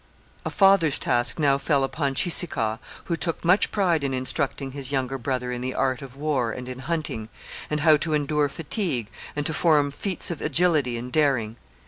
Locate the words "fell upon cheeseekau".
1.59-2.79